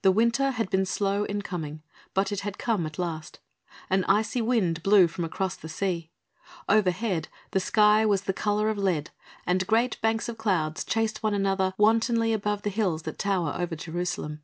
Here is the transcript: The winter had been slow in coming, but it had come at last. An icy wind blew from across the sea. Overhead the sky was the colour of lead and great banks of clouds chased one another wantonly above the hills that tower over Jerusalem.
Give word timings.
The 0.00 0.10
winter 0.12 0.52
had 0.52 0.70
been 0.70 0.86
slow 0.86 1.24
in 1.24 1.42
coming, 1.42 1.82
but 2.14 2.32
it 2.32 2.40
had 2.40 2.56
come 2.56 2.86
at 2.86 2.98
last. 2.98 3.38
An 3.90 4.02
icy 4.04 4.40
wind 4.40 4.82
blew 4.82 5.08
from 5.08 5.26
across 5.26 5.56
the 5.56 5.68
sea. 5.68 6.10
Overhead 6.70 7.28
the 7.50 7.60
sky 7.60 8.06
was 8.06 8.22
the 8.22 8.32
colour 8.32 8.70
of 8.70 8.78
lead 8.78 9.10
and 9.46 9.66
great 9.66 10.00
banks 10.00 10.30
of 10.30 10.38
clouds 10.38 10.84
chased 10.86 11.22
one 11.22 11.34
another 11.34 11.74
wantonly 11.76 12.32
above 12.32 12.62
the 12.62 12.70
hills 12.70 13.02
that 13.02 13.18
tower 13.18 13.54
over 13.58 13.76
Jerusalem. 13.76 14.42